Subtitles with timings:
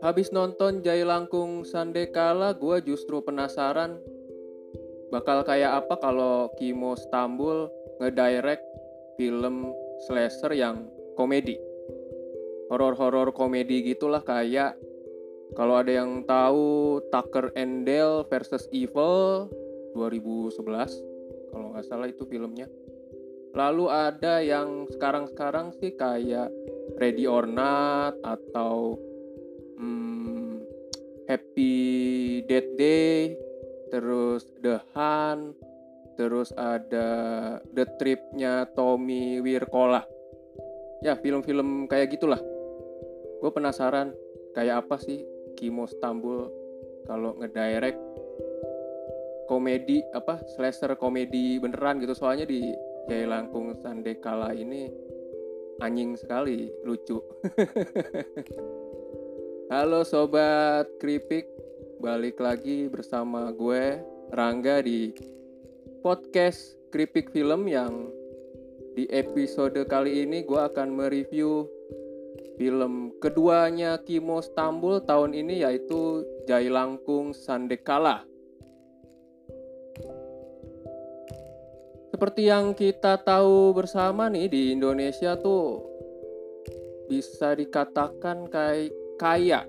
[0.00, 4.00] Habis nonton Jai Langkung Sandekala, gue justru penasaran
[5.08, 7.70] bakal kayak apa kalau Kimo Stambul
[8.00, 8.64] ngedirect
[9.20, 9.70] film
[10.08, 11.56] slasher yang komedi.
[12.68, 14.76] Horor-horor komedi gitulah kayak
[15.54, 19.48] kalau ada yang tahu Tucker and Dale versus Evil
[19.94, 22.66] 2011 kalau nggak salah itu filmnya.
[23.50, 26.50] Lalu ada yang sekarang-sekarang sih kayak
[27.02, 28.94] Ready or Not atau
[29.78, 30.62] hmm,
[31.26, 31.74] Happy
[32.46, 33.34] Death Day,
[33.90, 35.58] terus The Hunt,
[36.14, 37.08] terus ada
[37.74, 40.02] The Tripnya Tommy Wirkola.
[41.02, 42.38] Ya film-film kayak gitulah.
[43.40, 44.12] Gue penasaran
[44.54, 45.24] kayak apa sih
[45.56, 46.50] Kimo Stambul
[47.08, 47.98] kalau ngedirect
[49.50, 52.70] komedi apa slasher komedi beneran gitu soalnya di
[53.08, 54.90] Jaya Langkung Sandekala ini
[55.80, 57.20] anjing sekali lucu
[59.72, 61.46] Halo sobat keripik,
[62.02, 64.02] balik lagi bersama gue
[64.34, 65.14] Rangga di
[66.02, 68.10] podcast Keripik Film yang
[68.98, 71.70] di episode kali ini gue akan mereview
[72.60, 78.29] film keduanya Kimo Stambul tahun ini yaitu Jai Langkung Sandekala.
[82.20, 85.80] Seperti yang kita tahu bersama nih di Indonesia tuh
[87.08, 89.64] bisa dikatakan kayak kaya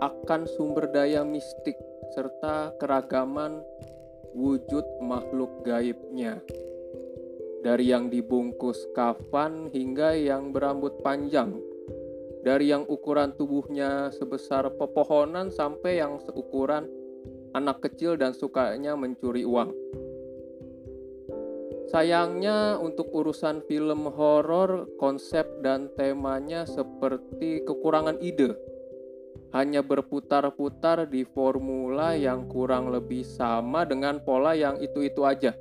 [0.00, 1.76] akan sumber daya mistik
[2.16, 3.60] serta keragaman
[4.32, 6.40] wujud makhluk gaibnya.
[7.60, 11.60] Dari yang dibungkus kafan hingga yang berambut panjang.
[12.40, 16.88] Dari yang ukuran tubuhnya sebesar pepohonan sampai yang seukuran
[17.52, 19.76] anak kecil dan sukanya mencuri uang.
[21.88, 28.52] Sayangnya untuk urusan film horor, konsep dan temanya seperti kekurangan ide.
[29.56, 35.56] Hanya berputar-putar di formula yang kurang lebih sama dengan pola yang itu-itu aja.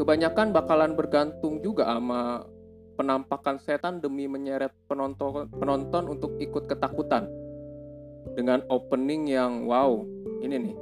[0.00, 2.48] Kebanyakan bakalan bergantung juga sama
[2.96, 7.28] penampakan setan demi menyeret penonton penonton untuk ikut ketakutan.
[8.32, 10.00] Dengan opening yang wow,
[10.40, 10.76] ini nih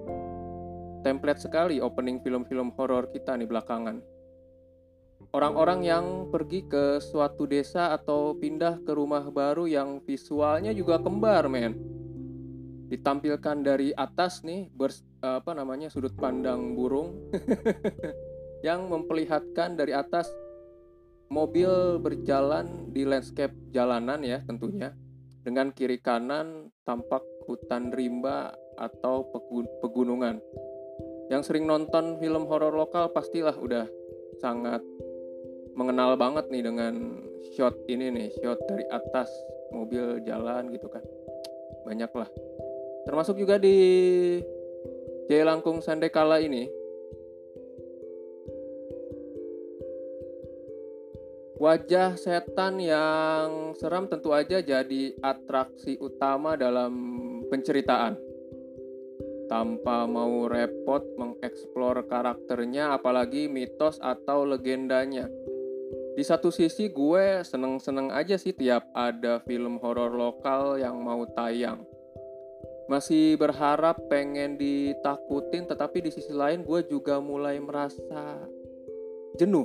[1.02, 4.00] template sekali opening film-film horor kita nih belakangan.
[5.32, 11.46] Orang-orang yang pergi ke suatu desa atau pindah ke rumah baru yang visualnya juga kembar,
[11.46, 11.78] men.
[12.92, 17.32] Ditampilkan dari atas nih, bers, apa namanya sudut pandang burung
[18.66, 20.28] yang memperlihatkan dari atas
[21.32, 24.92] mobil berjalan di landscape jalanan ya tentunya
[25.40, 29.24] dengan kiri kanan tampak hutan rimba atau
[29.80, 30.38] pegunungan
[31.32, 33.88] yang sering nonton film horor lokal pastilah udah
[34.36, 34.84] sangat
[35.72, 37.24] mengenal banget nih dengan
[37.56, 39.32] shot ini nih, shot dari atas
[39.72, 41.00] mobil jalan gitu kan.
[41.88, 42.28] Banyak lah.
[43.08, 43.72] Termasuk juga di
[45.32, 46.68] Jaya Langkung Sandekala ini.
[51.56, 56.92] Wajah setan yang seram tentu aja jadi atraksi utama dalam
[57.46, 58.31] penceritaan
[59.46, 65.30] tanpa mau repot mengeksplor karakternya apalagi mitos atau legendanya.
[66.12, 71.88] Di satu sisi gue seneng-seneng aja sih tiap ada film horor lokal yang mau tayang.
[72.90, 78.44] Masih berharap pengen ditakutin tetapi di sisi lain gue juga mulai merasa
[79.40, 79.64] jenuh.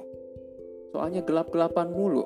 [0.96, 2.24] Soalnya gelap-gelapan mulu.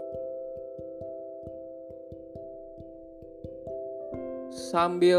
[4.62, 5.18] Sambil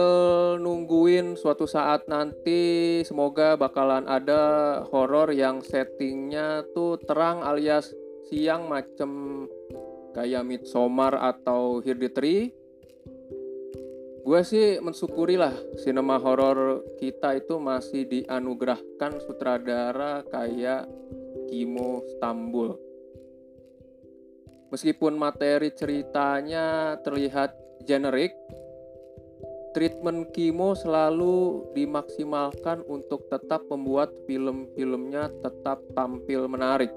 [0.62, 7.90] nungguin suatu saat nanti semoga bakalan ada horor yang settingnya tuh terang alias
[8.30, 9.44] siang macem
[10.14, 12.54] kayak Midsommar atau Hereditary
[14.22, 20.86] gue sih mensyukuri lah sinema horor kita itu masih dianugerahkan sutradara kayak
[21.50, 22.78] Kimo Stambul.
[24.72, 27.52] Meskipun materi ceritanya terlihat
[27.84, 28.32] generik
[29.72, 36.92] treatment Kimo selalu dimaksimalkan untuk tetap membuat film-filmnya tetap tampil menarik.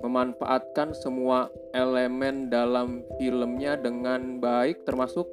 [0.00, 5.28] Memanfaatkan semua elemen dalam filmnya dengan baik termasuk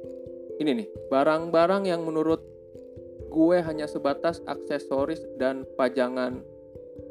[0.60, 2.40] ini nih, barang-barang yang menurut
[3.28, 6.38] gue hanya sebatas aksesoris dan pajangan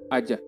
[0.07, 0.39] aja.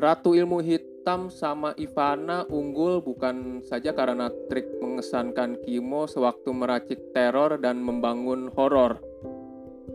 [0.00, 4.68] Ratu Ilmu Hit Hitam sama Ivana unggul bukan saja karena trik
[5.00, 9.00] mengesankan Kimo sewaktu meracik teror dan membangun horor,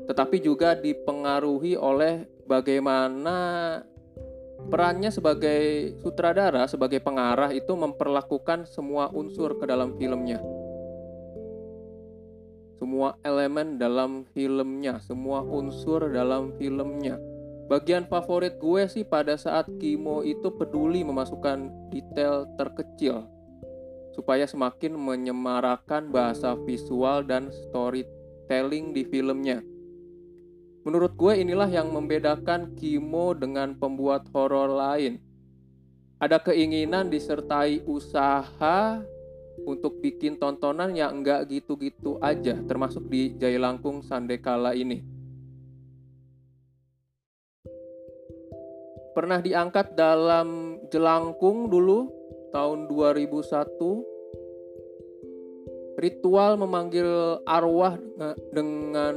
[0.09, 3.37] tetapi juga dipengaruhi oleh bagaimana
[4.65, 10.41] perannya sebagai sutradara, sebagai pengarah itu memperlakukan semua unsur ke dalam filmnya.
[12.81, 17.21] Semua elemen dalam filmnya, semua unsur dalam filmnya.
[17.69, 23.34] Bagian favorit gue sih pada saat Kimo itu peduli memasukkan detail terkecil
[24.15, 29.59] supaya semakin menyemarakan bahasa visual dan storytelling di filmnya.
[30.87, 35.19] Menurut gue inilah yang membedakan Kimo dengan pembuat horor lain.
[36.15, 39.03] Ada keinginan disertai usaha
[39.67, 45.03] untuk bikin tontonan yang enggak gitu-gitu aja, termasuk di Jailangkung Sandekala ini.
[49.11, 52.14] Pernah diangkat dalam Jelangkung dulu
[52.55, 53.35] tahun 2001
[55.99, 57.99] ritual memanggil arwah
[58.55, 59.15] dengan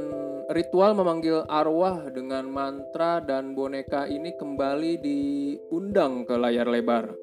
[0.51, 7.15] ritual memanggil arwah dengan mantra dan boneka ini kembali diundang ke layar lebar.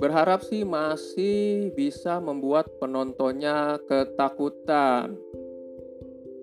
[0.00, 5.16] Berharap sih masih bisa membuat penontonnya ketakutan.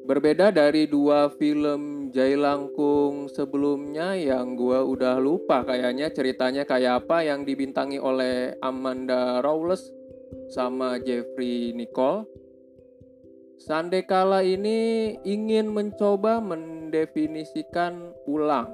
[0.07, 7.43] Berbeda dari dua film Jailangkung sebelumnya yang gue udah lupa kayaknya ceritanya kayak apa yang
[7.43, 9.83] dibintangi oleh Amanda Rawless
[10.47, 12.23] sama Jeffrey Nicole.
[13.59, 18.71] Sandekala ini ingin mencoba mendefinisikan ulang.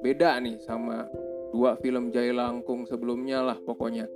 [0.00, 1.04] Beda nih sama
[1.52, 4.08] dua film Jai Langkung sebelumnya lah pokoknya.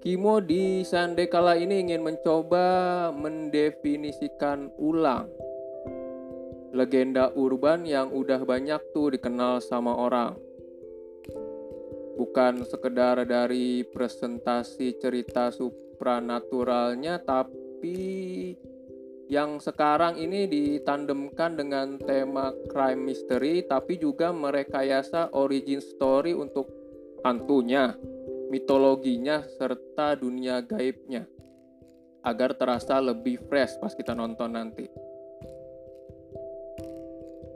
[0.00, 5.28] Kimo di Sandekala ini ingin mencoba mendefinisikan ulang
[6.72, 10.40] legenda urban yang udah banyak tuh dikenal sama orang.
[12.16, 18.56] Bukan sekedar dari presentasi cerita supranaturalnya tapi
[19.28, 26.72] yang sekarang ini ditandemkan dengan tema crime mystery tapi juga merekayasa origin story untuk
[27.20, 27.94] hantunya,
[28.50, 31.24] mitologinya serta dunia gaibnya
[32.26, 34.90] agar terasa lebih fresh pas kita nonton nanti.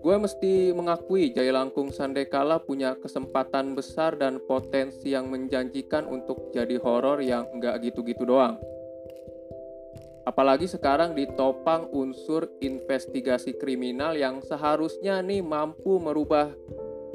[0.04, 7.24] Gue mesti mengakui Langkung Sandekala punya kesempatan besar dan potensi yang menjanjikan untuk jadi horor
[7.24, 8.60] yang nggak gitu-gitu doang.
[10.28, 16.52] Apalagi sekarang ditopang unsur investigasi kriminal yang seharusnya nih mampu merubah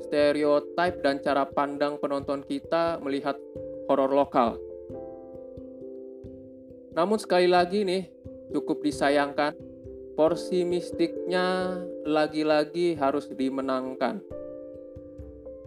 [0.09, 3.37] stereotip dan cara pandang penonton kita melihat
[3.89, 4.61] horor lokal.
[6.93, 8.05] Namun sekali lagi nih,
[8.53, 9.57] cukup disayangkan
[10.13, 14.21] porsi mistiknya lagi-lagi harus dimenangkan.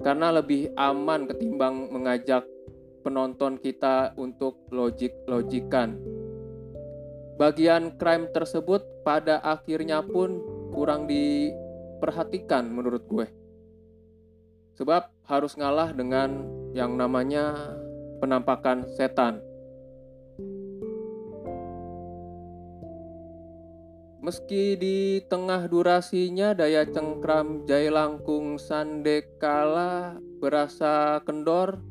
[0.06, 2.46] Karena lebih aman ketimbang mengajak
[3.02, 5.98] penonton kita untuk logik-logikan.
[7.42, 10.38] Bagian crime tersebut pada akhirnya pun
[10.70, 13.26] kurang diperhatikan menurut gue.
[14.78, 16.44] Sebab harus ngalah dengan
[16.76, 17.76] yang namanya
[18.22, 19.42] penampakan setan.
[24.22, 31.82] Meski di tengah durasinya daya cengkram Jai Langkung Sandekala berasa kendor,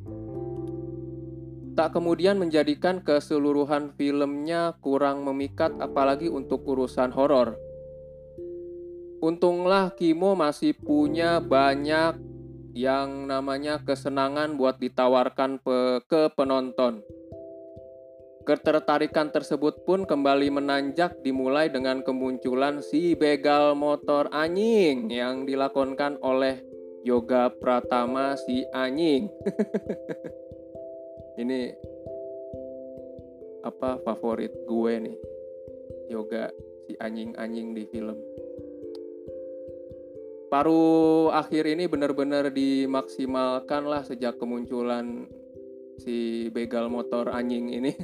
[1.75, 7.59] tak kemudian menjadikan keseluruhan filmnya kurang memikat apalagi untuk urusan horor.
[9.19, 12.30] Untunglah Kimo masih punya banyak
[12.71, 15.59] yang namanya kesenangan buat ditawarkan
[16.07, 17.03] ke penonton.
[18.41, 26.57] Ketertarikan tersebut pun kembali menanjak dimulai dengan kemunculan si begal motor anjing yang dilakonkan oleh
[27.05, 29.29] Yoga Pratama si anjing.
[31.41, 31.61] Ini
[33.61, 35.17] apa favorit gue nih?
[36.09, 36.49] Yoga
[36.89, 38.17] si anjing-anjing di film.
[40.51, 45.23] Paru akhir ini benar-benar dimaksimalkan lah sejak kemunculan
[45.95, 47.95] si begal motor anjing ini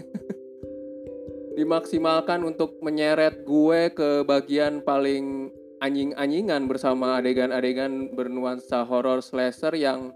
[1.60, 5.52] dimaksimalkan untuk menyeret gue ke bagian paling
[5.84, 10.16] anjing-anjingan bersama adegan-adegan bernuansa horror slasher yang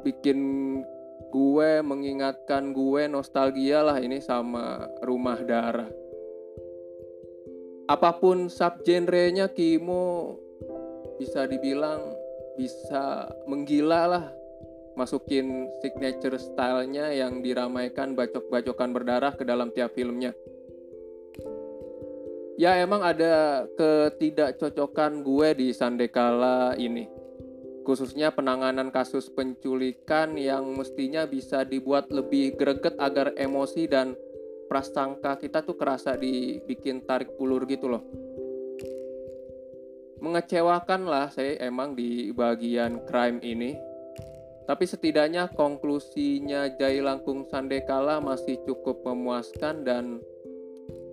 [0.00, 0.80] bikin
[1.28, 5.92] gue mengingatkan gue nostalgia lah ini sama rumah darah.
[7.84, 10.45] Apa pun subgenrenya Kimo
[11.16, 12.00] bisa dibilang
[12.56, 14.24] bisa menggila lah
[14.96, 20.32] masukin signature stylenya yang diramaikan bacok-bacokan berdarah ke dalam tiap filmnya.
[22.56, 27.04] Ya emang ada ketidakcocokan gue di Sandekala ini.
[27.84, 34.16] Khususnya penanganan kasus penculikan yang mestinya bisa dibuat lebih greget agar emosi dan
[34.72, 38.02] prasangka kita tuh kerasa dibikin tarik ulur gitu loh.
[40.20, 43.76] Mengecewakan lah saya emang di bagian crime ini.
[44.66, 50.18] Tapi setidaknya konklusinya Jai Langkung Sandekala masih cukup memuaskan dan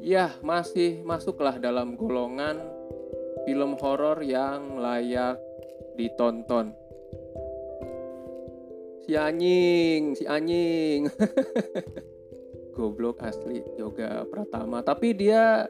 [0.01, 2.57] ya masih masuklah dalam golongan
[3.45, 5.37] film horor yang layak
[5.93, 6.73] ditonton.
[9.03, 11.11] Si anjing, si anjing.
[12.73, 14.81] Goblok asli Yoga Pratama.
[14.81, 15.69] Tapi dia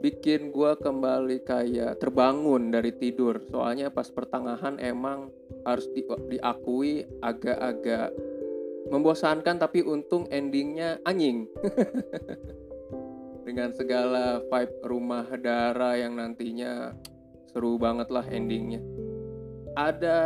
[0.00, 3.36] bikin gue kembali kayak terbangun dari tidur.
[3.52, 5.28] Soalnya pas pertengahan emang
[5.68, 8.16] harus di, diakui agak-agak
[8.88, 11.44] membosankan tapi untung endingnya anjing.
[13.46, 16.96] Dengan segala vibe rumah darah yang nantinya
[17.52, 18.80] seru banget lah endingnya.
[19.76, 20.18] Ada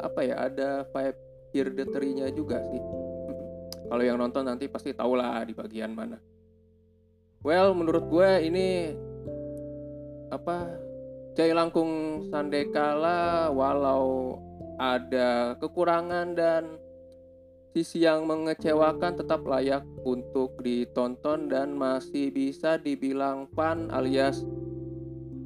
[0.00, 2.82] apa ya ada vibe hereditary-nya juga sih.
[3.90, 6.35] Kalau yang nonton nanti pasti tau lah di bagian mana
[7.44, 8.96] Well, menurut gue ini
[10.32, 10.72] apa
[11.36, 14.40] Jai Langkung Sandekala walau
[14.80, 16.80] ada kekurangan dan
[17.76, 24.40] sisi yang mengecewakan tetap layak untuk ditonton dan masih bisa dibilang fun alias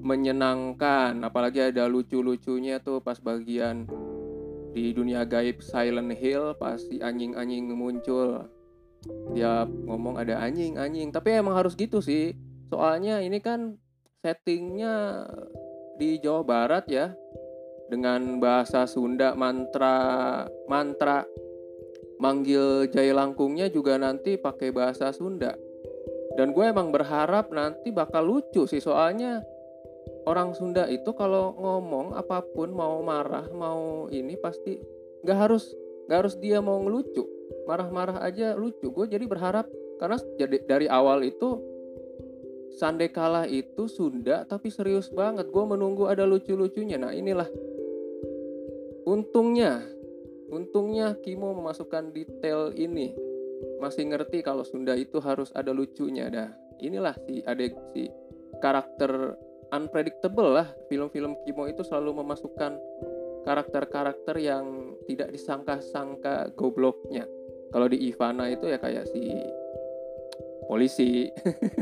[0.01, 1.19] menyenangkan.
[1.27, 3.91] Apalagi ada lucu-lucunya tuh pas bagian
[4.71, 8.47] di dunia gaib Silent Hill pasti anjing-anjing muncul
[9.33, 11.09] dia ngomong ada anjing anjing.
[11.11, 12.37] Tapi emang harus gitu sih.
[12.69, 13.77] Soalnya ini kan
[14.21, 15.27] settingnya
[15.97, 17.13] di Jawa Barat ya.
[17.91, 21.27] Dengan bahasa Sunda mantra mantra
[22.23, 25.57] manggil Jaya Langkungnya juga nanti pakai bahasa Sunda.
[26.39, 28.79] Dan gue emang berharap nanti bakal lucu sih.
[28.79, 29.43] Soalnya
[30.31, 34.79] orang Sunda itu kalau ngomong apa pun mau marah mau ini pasti
[35.27, 35.75] nggak harus
[36.11, 37.23] nggak harus dia mau ngelucu.
[37.71, 38.91] Marah-marah aja lucu.
[38.91, 39.71] Gue jadi berharap
[40.03, 41.63] karena jadi dari awal itu
[42.75, 45.55] Sandekala itu Sunda tapi serius banget.
[45.55, 46.99] Gue menunggu ada lucu-lucunya.
[46.99, 47.47] Nah inilah.
[49.07, 49.87] Untungnya
[50.51, 53.15] untungnya Kimo memasukkan detail ini.
[53.79, 56.27] Masih ngerti kalau Sunda itu harus ada lucunya.
[56.27, 56.51] Dah
[56.83, 58.11] inilah si adek si
[58.59, 59.39] karakter
[59.71, 60.67] unpredictable lah.
[60.91, 62.75] Film-film Kimo itu selalu memasukkan
[63.43, 67.25] karakter-karakter yang tidak disangka-sangka gobloknya
[67.71, 69.31] kalau di Ivana itu ya kayak si
[70.67, 71.31] polisi.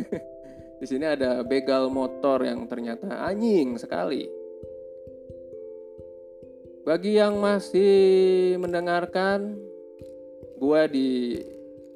[0.80, 4.28] di sini ada begal motor yang ternyata anjing sekali.
[6.84, 9.60] Bagi yang masih mendengarkan,
[10.56, 11.10] gue di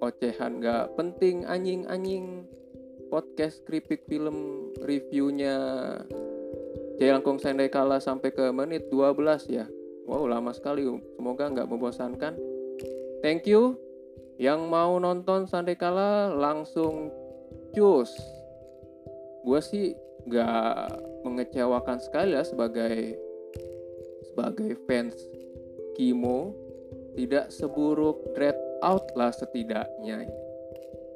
[0.00, 2.44] ocehan gak penting anjing-anjing
[3.08, 5.56] podcast kripik film reviewnya
[7.00, 9.64] Jelangkung Sendai Kala sampai ke menit 12 ya.
[10.04, 10.84] Wow lama sekali,
[11.16, 12.34] semoga nggak membosankan.
[13.22, 13.78] Thank you.
[14.42, 17.14] Yang mau nonton Sandekala langsung
[17.70, 18.10] cus.
[19.46, 19.94] Gue sih
[20.26, 23.18] gak mengecewakan sekali ya sebagai
[24.22, 25.18] sebagai fans
[25.98, 26.54] Kimo
[27.18, 30.26] tidak seburuk Dread Out lah setidaknya.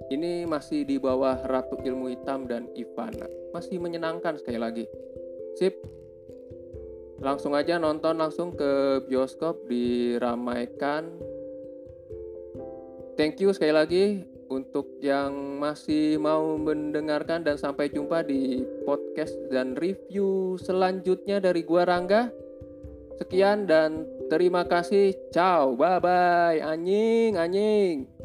[0.07, 3.27] Ini masih di bawah Ratu Ilmu Hitam dan Ivana.
[3.51, 4.87] Masih menyenangkan sekali lagi.
[5.57, 5.75] Sip.
[7.25, 11.09] Langsung aja nonton langsung ke bioskop diramaikan
[13.17, 14.05] Thank you sekali lagi
[14.53, 21.89] untuk yang masih mau mendengarkan dan sampai jumpa di podcast dan review selanjutnya dari gua
[21.89, 22.29] Rangga.
[23.17, 25.17] Sekian dan terima kasih.
[25.33, 25.73] Ciao.
[25.81, 26.61] Bye bye.
[26.61, 28.16] Anjing, anjing.